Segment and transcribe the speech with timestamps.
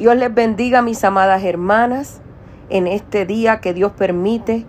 [0.00, 2.22] Dios les bendiga, mis amadas hermanas,
[2.70, 4.64] en este día que Dios permite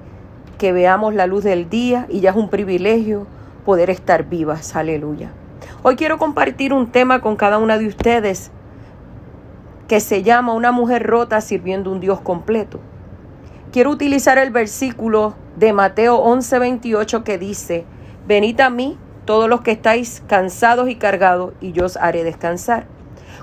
[0.58, 3.28] que veamos la luz del día y ya es un privilegio
[3.64, 4.76] poder estar vivas.
[4.76, 5.32] Aleluya.
[5.84, 8.52] Hoy quiero compartir un tema con cada una de ustedes
[9.88, 12.82] que se llama Una mujer rota sirviendo un Dios completo.
[13.72, 17.86] Quiero utilizar el versículo de Mateo 11:28 que dice,
[18.28, 22.91] Venid a mí todos los que estáis cansados y cargados, y yo os haré descansar.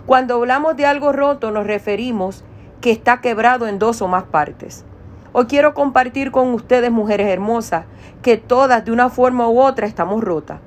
[0.09, 2.43] Cuando hablamos de algo roto nos referimos
[2.80, 4.86] que está quebrado en dos o más partes.
[5.34, 7.84] Hoy quiero compartir con ustedes, mujeres hermosas,
[8.22, 10.61] que todas de una forma u otra estamos rotas.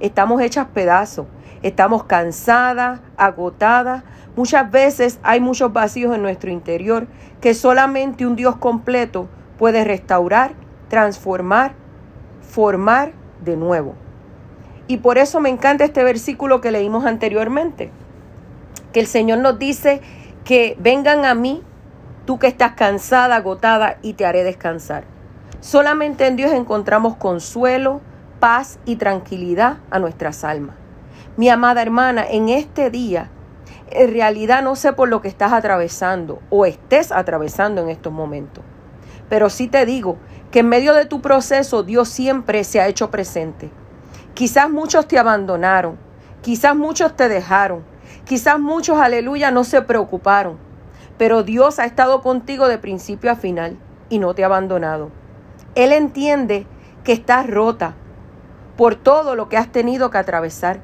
[0.00, 1.28] Estamos hechas pedazos,
[1.62, 4.02] estamos cansadas, agotadas.
[4.34, 7.06] Muchas veces hay muchos vacíos en nuestro interior
[7.40, 10.54] que solamente un Dios completo puede restaurar,
[10.88, 11.74] transformar,
[12.40, 13.12] formar
[13.44, 13.94] de nuevo.
[14.88, 17.92] Y por eso me encanta este versículo que leímos anteriormente
[18.98, 20.00] el Señor nos dice
[20.44, 21.62] que vengan a mí,
[22.24, 25.04] tú que estás cansada, agotada, y te haré descansar.
[25.60, 28.00] Solamente en Dios encontramos consuelo,
[28.40, 30.76] paz y tranquilidad a nuestras almas.
[31.36, 33.30] Mi amada hermana, en este día,
[33.90, 38.64] en realidad no sé por lo que estás atravesando o estés atravesando en estos momentos,
[39.28, 40.16] pero sí te digo
[40.50, 43.70] que en medio de tu proceso Dios siempre se ha hecho presente.
[44.34, 45.98] Quizás muchos te abandonaron,
[46.42, 47.84] quizás muchos te dejaron,
[48.28, 50.58] Quizás muchos, aleluya, no se preocuparon,
[51.16, 53.78] pero Dios ha estado contigo de principio a final
[54.10, 55.10] y no te ha abandonado.
[55.74, 56.66] Él entiende
[57.04, 57.94] que estás rota
[58.76, 60.80] por todo lo que has tenido que atravesar.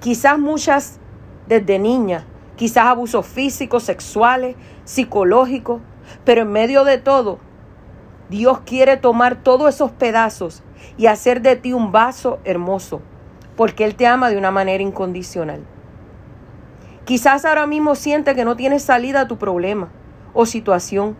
[0.00, 0.98] Quizás muchas
[1.46, 2.24] desde niña,
[2.56, 5.80] quizás abusos físicos, sexuales, psicológicos,
[6.24, 7.38] pero en medio de todo,
[8.28, 10.64] Dios quiere tomar todos esos pedazos
[10.96, 13.02] y hacer de ti un vaso hermoso,
[13.56, 15.60] porque Él te ama de una manera incondicional.
[17.08, 19.88] Quizás ahora mismo siente que no tienes salida a tu problema
[20.34, 21.16] o situación.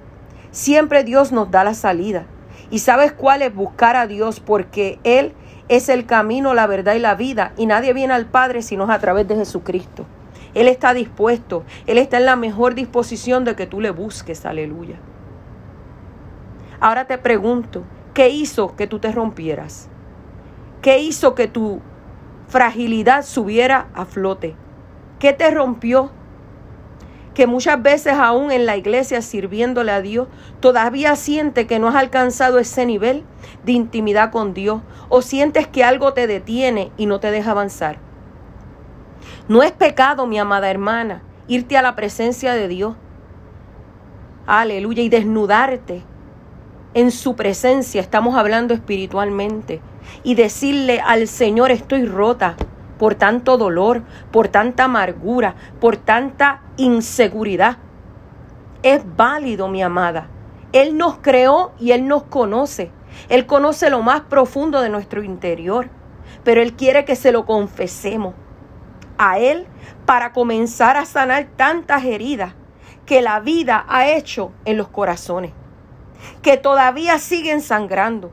[0.51, 2.27] Siempre Dios nos da la salida.
[2.71, 5.33] Y sabes cuál es buscar a Dios porque Él
[5.71, 7.55] es el camino, la verdad y la vida.
[7.57, 10.05] Y nadie viene al Padre sino a través de Jesucristo.
[10.53, 11.65] Él está dispuesto.
[11.87, 14.45] Él está en la mejor disposición de que tú le busques.
[14.45, 14.97] Aleluya.
[16.81, 19.89] Ahora te pregunto, ¿qué hizo que tú te rompieras?
[20.83, 21.81] ¿Qué hizo que tu
[22.47, 24.55] fragilidad subiera a flote?
[25.19, 26.11] ¿Qué te rompió?
[27.35, 30.29] Que muchas veces aún en la iglesia sirviéndole a Dios,
[30.61, 33.25] todavía siente que no has alcanzado ese nivel
[33.65, 37.99] de intimidad con Dios o sientes que algo te detiene y no te deja avanzar.
[39.49, 42.97] No es pecado, mi amada hermana, irte a la presencia de Dios.
[44.47, 46.03] Aleluya, y desnudarte
[46.95, 49.81] en su presencia, estamos hablando espiritualmente,
[50.23, 52.57] y decirle al Señor, estoy rota,
[52.99, 57.79] por tanto dolor, por tanta amargura, por tanta inseguridad.
[58.83, 60.29] Es válido, mi amada.
[60.73, 62.91] Él nos creó y Él nos conoce.
[63.29, 65.89] Él conoce lo más profundo de nuestro interior,
[66.45, 68.35] pero Él quiere que se lo confesemos
[69.17, 69.67] a Él
[70.07, 72.55] para comenzar a sanar tantas heridas
[73.07, 75.53] que la vida ha hecho en los corazones,
[76.43, 78.33] que todavía siguen sangrando,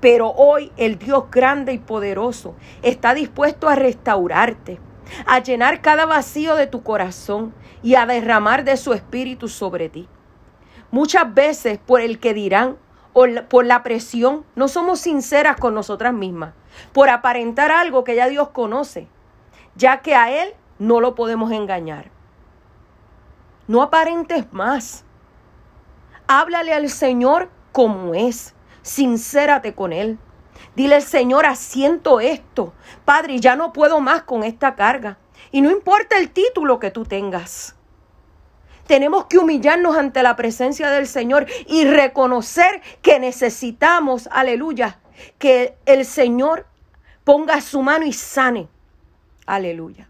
[0.00, 4.80] pero hoy el Dios grande y poderoso está dispuesto a restaurarte,
[5.26, 10.08] a llenar cada vacío de tu corazón y a derramar de su espíritu sobre ti.
[10.90, 12.76] Muchas veces por el que dirán
[13.12, 16.54] o por la presión no somos sinceras con nosotras mismas,
[16.92, 19.08] por aparentar algo que ya Dios conoce,
[19.74, 22.10] ya que a Él no lo podemos engañar.
[23.66, 25.04] No aparentes más.
[26.26, 28.54] Háblale al Señor como es
[28.88, 30.18] sincérate con Él.
[30.74, 32.72] Dile, Señor, asiento esto.
[33.04, 35.18] Padre, ya no puedo más con esta carga.
[35.52, 37.76] Y no importa el título que tú tengas.
[38.86, 44.98] Tenemos que humillarnos ante la presencia del Señor y reconocer que necesitamos, aleluya,
[45.38, 46.66] que el Señor
[47.24, 48.68] ponga su mano y sane.
[49.46, 50.08] Aleluya.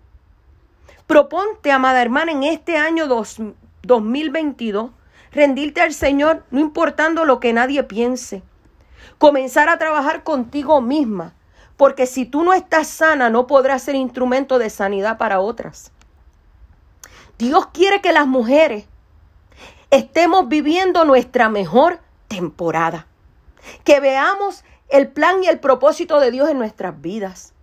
[1.06, 3.08] Proponte, amada hermana, en este año
[3.82, 4.90] 2022,
[5.32, 8.42] rendirte al Señor, no importando lo que nadie piense.
[9.18, 11.34] Comenzar a trabajar contigo misma,
[11.76, 15.92] porque si tú no estás sana, no podrás ser instrumento de sanidad para otras.
[17.38, 18.86] Dios quiere que las mujeres
[19.90, 23.06] estemos viviendo nuestra mejor temporada,
[23.84, 27.54] que veamos el plan y el propósito de Dios en nuestras vidas.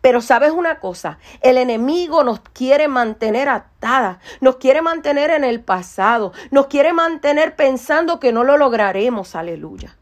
[0.00, 5.60] Pero sabes una cosa, el enemigo nos quiere mantener atadas, nos quiere mantener en el
[5.60, 9.96] pasado, nos quiere mantener pensando que no lo lograremos, aleluya.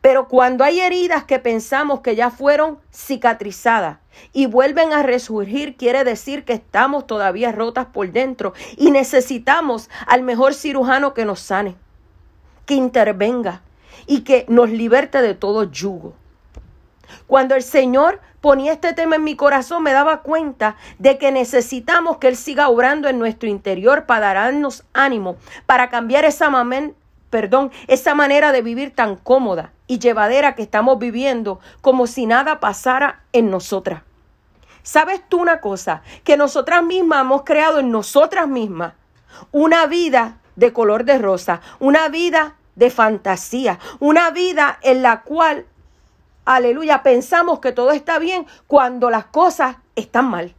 [0.00, 3.98] Pero cuando hay heridas que pensamos que ya fueron cicatrizadas
[4.32, 10.22] y vuelven a resurgir, quiere decir que estamos todavía rotas por dentro y necesitamos al
[10.22, 11.76] mejor cirujano que nos sane,
[12.66, 13.62] que intervenga
[14.06, 16.14] y que nos liberte de todo yugo.
[17.26, 22.18] Cuando el Señor ponía este tema en mi corazón, me daba cuenta de que necesitamos
[22.18, 25.36] que Él siga obrando en nuestro interior para darnos ánimo,
[25.66, 26.50] para cambiar esa,
[27.34, 32.60] perdón, esa manera de vivir tan cómoda y llevadera que estamos viviendo como si nada
[32.60, 34.02] pasara en nosotras.
[34.84, 36.02] ¿Sabes tú una cosa?
[36.22, 38.92] Que nosotras mismas hemos creado en nosotras mismas
[39.50, 45.66] una vida de color de rosa, una vida de fantasía, una vida en la cual,
[46.44, 50.54] aleluya, pensamos que todo está bien cuando las cosas están mal.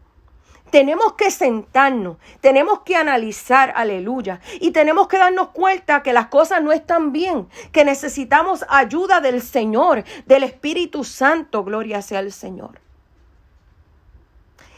[0.75, 6.61] Tenemos que sentarnos, tenemos que analizar, aleluya, y tenemos que darnos cuenta que las cosas
[6.61, 12.81] no están bien, que necesitamos ayuda del Señor, del Espíritu Santo, gloria sea al Señor.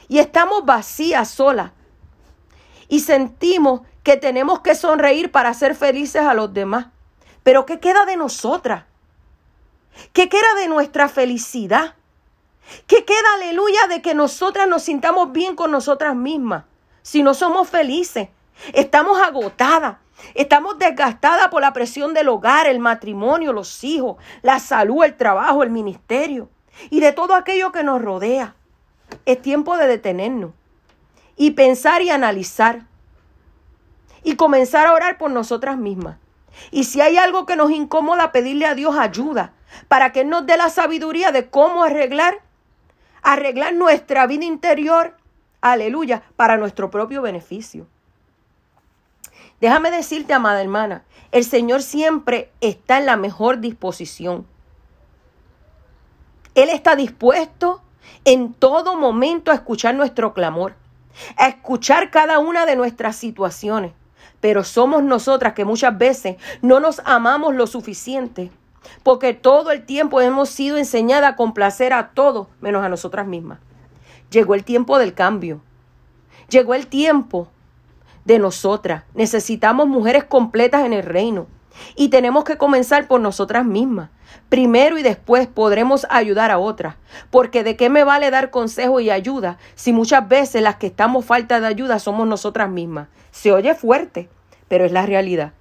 [0.07, 1.71] Y estamos vacías solas
[2.87, 6.89] y sentimos que tenemos que sonreír para ser felices a los demás.
[7.41, 8.83] Pero ¿qué queda de nosotras?
[10.13, 11.95] ¿Qué queda de nuestra felicidad?
[12.85, 16.65] ¿Qué queda, aleluya, de que nosotras nos sintamos bien con nosotras mismas?
[17.01, 18.29] Si no somos felices,
[18.73, 19.97] estamos agotadas,
[20.33, 25.63] estamos desgastadas por la presión del hogar, el matrimonio, los hijos, la salud, el trabajo,
[25.63, 26.49] el ministerio
[26.89, 28.55] y de todo aquello que nos rodea.
[29.25, 30.51] Es tiempo de detenernos
[31.35, 32.81] y pensar y analizar
[34.23, 36.17] y comenzar a orar por nosotras mismas.
[36.71, 39.53] Y si hay algo que nos incomoda, pedirle a Dios ayuda
[39.87, 42.41] para que Él nos dé la sabiduría de cómo arreglar
[43.27, 45.17] arreglar nuestra vida interior,
[45.59, 47.85] aleluya, para nuestro propio beneficio.
[49.59, 51.03] Déjame decirte, amada hermana,
[51.33, 54.47] el Señor siempre está en la mejor disposición.
[56.55, 57.81] Él está dispuesto
[58.23, 60.75] en todo momento a escuchar nuestro clamor,
[61.35, 63.91] a escuchar cada una de nuestras situaciones.
[64.39, 68.51] Pero somos nosotras que muchas veces no nos amamos lo suficiente
[69.03, 73.59] porque todo el tiempo hemos sido enseñadas a complacer a todos menos a nosotras mismas.
[74.29, 75.61] Llegó el tiempo del cambio.
[76.49, 77.47] Llegó el tiempo
[78.25, 79.03] de nosotras.
[79.13, 81.47] Necesitamos mujeres completas en el reino.
[81.95, 84.09] Y tenemos que comenzar por nosotras mismas.
[84.49, 86.95] Primero y después podremos ayudar a otras.
[87.31, 91.25] Porque de qué me vale dar consejo y ayuda si muchas veces las que estamos
[91.25, 93.07] falta de ayuda somos nosotras mismas.
[93.31, 94.29] Se oye fuerte,
[94.67, 95.53] pero es la realidad.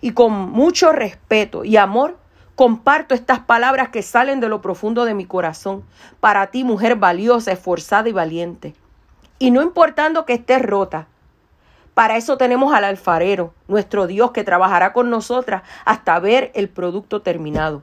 [0.00, 2.18] Y con mucho respeto y amor
[2.56, 5.84] Comparto estas palabras que salen de lo profundo de mi corazón
[6.20, 8.74] para ti, mujer valiosa, esforzada y valiente.
[9.38, 11.06] Y no importando que estés rota,
[11.92, 17.20] para eso tenemos al alfarero, nuestro Dios, que trabajará con nosotras hasta ver el producto
[17.20, 17.82] terminado.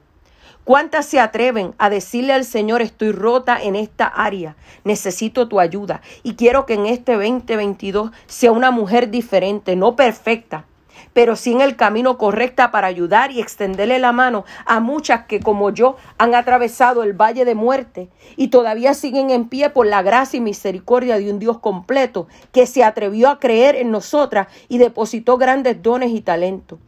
[0.63, 6.01] ¿Cuántas se atreven a decirle al Señor, estoy rota en esta área, necesito tu ayuda
[6.23, 10.65] y quiero que en este 2022 sea una mujer diferente, no perfecta,
[11.11, 15.39] pero sí en el camino correcta para ayudar y extenderle la mano a muchas que
[15.39, 20.01] como yo han atravesado el valle de muerte y todavía siguen en pie por la
[20.01, 24.77] gracia y misericordia de un Dios completo que se atrevió a creer en nosotras y
[24.77, 26.79] depositó grandes dones y talentos.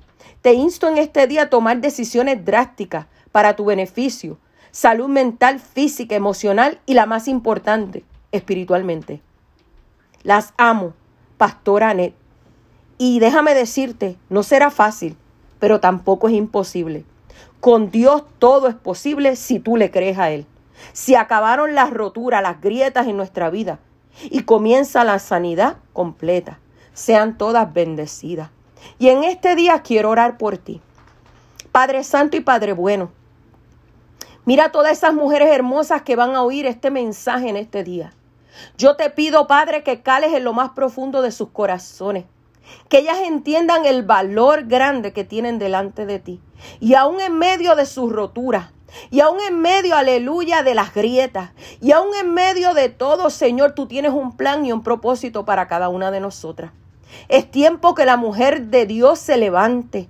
[0.41, 4.37] Te insto en este día a tomar decisiones drásticas para tu beneficio,
[4.71, 9.21] salud mental, física, emocional y la más importante, espiritualmente.
[10.23, 10.93] Las amo,
[11.37, 12.24] Pastora Anet.
[12.97, 15.17] Y déjame decirte, no será fácil,
[15.59, 17.03] pero tampoco es imposible.
[17.59, 20.45] Con Dios todo es posible si tú le crees a Él.
[20.93, 23.79] Si acabaron las roturas, las grietas en nuestra vida
[24.23, 26.59] y comienza la sanidad completa,
[26.93, 28.49] sean todas bendecidas.
[28.97, 30.81] Y en este día quiero orar por ti.
[31.71, 33.11] Padre Santo y Padre Bueno,
[34.45, 38.13] mira todas esas mujeres hermosas que van a oír este mensaje en este día.
[38.77, 42.23] Yo te pido, Padre, que cales en lo más profundo de sus corazones
[42.89, 46.41] que ellas entiendan el valor grande que tienen delante de ti.
[46.79, 48.71] Y aún en medio de sus roturas,
[49.11, 53.73] y aún en medio, aleluya, de las grietas, y aún en medio de todo, Señor,
[53.73, 56.71] tú tienes un plan y un propósito para cada una de nosotras.
[57.27, 60.09] Es tiempo que la mujer de Dios se levante,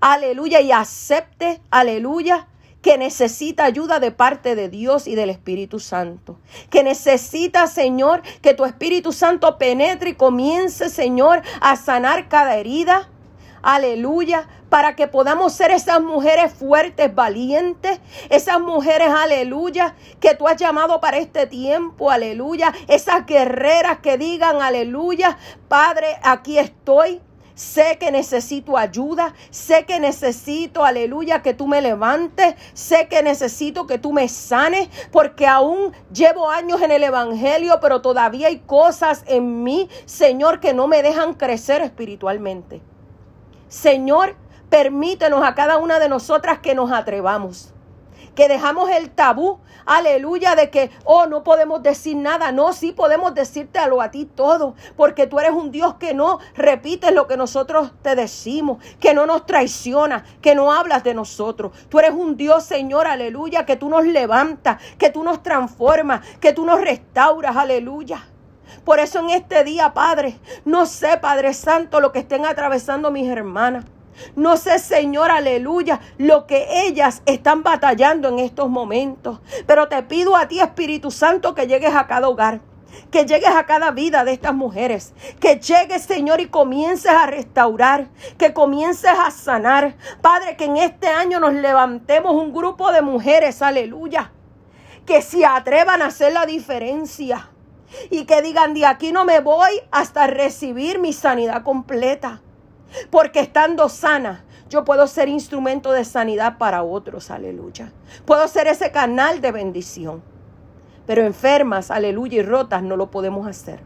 [0.00, 2.48] aleluya, y acepte, aleluya,
[2.86, 6.38] que necesita ayuda de parte de Dios y del Espíritu Santo.
[6.70, 13.10] Que necesita, Señor, que tu Espíritu Santo penetre y comience, Señor, a sanar cada herida.
[13.60, 17.98] Aleluya, para que podamos ser esas mujeres fuertes, valientes,
[18.30, 24.62] esas mujeres, aleluya, que tú has llamado para este tiempo, aleluya, esas guerreras que digan,
[24.62, 27.20] aleluya, Padre, aquí estoy,
[27.56, 33.86] sé que necesito ayuda, sé que necesito, aleluya, que tú me levantes, sé que necesito
[33.86, 39.24] que tú me sanes, porque aún llevo años en el Evangelio, pero todavía hay cosas
[39.26, 42.82] en mí, Señor, que no me dejan crecer espiritualmente.
[43.68, 44.36] Señor,
[44.68, 47.72] permítenos a cada una de nosotras que nos atrevamos
[48.36, 52.52] que dejamos el tabú, aleluya, de que, oh, no podemos decir nada.
[52.52, 57.12] No, sí podemos decírtelo a ti todo, porque tú eres un Dios que no repites
[57.12, 61.72] lo que nosotros te decimos, que no nos traiciona, que no hablas de nosotros.
[61.88, 66.52] Tú eres un Dios, Señor, aleluya, que tú nos levantas, que tú nos transformas, que
[66.52, 68.26] tú nos restauras, aleluya.
[68.84, 73.28] Por eso en este día, Padre, no sé, Padre Santo, lo que estén atravesando mis
[73.28, 73.84] hermanas.
[74.34, 79.40] No sé, Señor, aleluya, lo que ellas están batallando en estos momentos.
[79.66, 82.60] Pero te pido a ti, Espíritu Santo, que llegues a cada hogar.
[83.10, 85.12] Que llegues a cada vida de estas mujeres.
[85.38, 88.08] Que llegues, Señor, y comiences a restaurar.
[88.38, 89.96] Que comiences a sanar.
[90.22, 94.32] Padre, que en este año nos levantemos un grupo de mujeres, aleluya.
[95.04, 97.50] Que se atrevan a hacer la diferencia.
[98.10, 102.40] Y que digan, de aquí no me voy hasta recibir mi sanidad completa.
[103.10, 107.92] Porque estando sana, yo puedo ser instrumento de sanidad para otros, aleluya.
[108.24, 110.22] Puedo ser ese canal de bendición.
[111.06, 113.80] Pero enfermas, aleluya, y rotas no lo podemos hacer.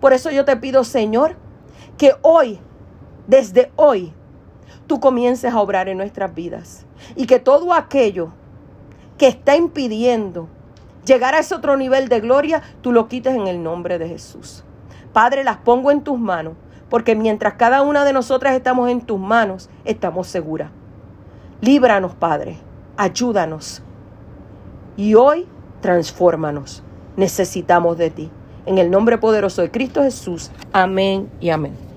[0.00, 1.36] Por eso yo te pido, Señor,
[1.96, 2.58] que hoy,
[3.26, 4.12] desde hoy,
[4.86, 6.84] tú comiences a obrar en nuestras vidas.
[7.14, 8.32] Y que todo aquello
[9.18, 10.48] que está impidiendo
[11.04, 14.64] llegar a ese otro nivel de gloria, tú lo quites en el nombre de Jesús.
[15.12, 16.54] Padre, las pongo en tus manos
[16.90, 20.70] porque mientras cada una de nosotras estamos en tus manos, estamos seguras.
[21.60, 22.56] Líbranos, Padre,
[22.96, 23.82] ayúdanos.
[24.96, 25.46] Y hoy,
[25.80, 26.82] transfórmanos.
[27.16, 28.30] Necesitamos de ti.
[28.66, 30.50] En el nombre poderoso de Cristo Jesús.
[30.72, 31.87] Amén y amén.